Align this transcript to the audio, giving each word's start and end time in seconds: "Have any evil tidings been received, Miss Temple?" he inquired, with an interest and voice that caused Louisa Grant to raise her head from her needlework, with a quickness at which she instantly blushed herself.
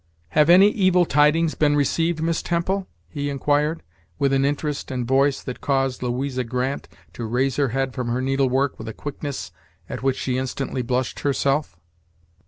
"Have 0.29 0.49
any 0.49 0.69
evil 0.69 1.05
tidings 1.05 1.53
been 1.53 1.75
received, 1.75 2.23
Miss 2.23 2.41
Temple?" 2.41 2.87
he 3.07 3.29
inquired, 3.29 3.83
with 4.17 4.33
an 4.33 4.45
interest 4.45 4.89
and 4.89 5.07
voice 5.07 5.43
that 5.43 5.61
caused 5.61 6.01
Louisa 6.01 6.43
Grant 6.43 6.87
to 7.13 7.23
raise 7.23 7.57
her 7.57 7.69
head 7.69 7.93
from 7.93 8.07
her 8.07 8.19
needlework, 8.19 8.79
with 8.79 8.87
a 8.87 8.93
quickness 8.95 9.51
at 9.87 10.01
which 10.01 10.17
she 10.17 10.39
instantly 10.39 10.81
blushed 10.81 11.19
herself. 11.19 11.77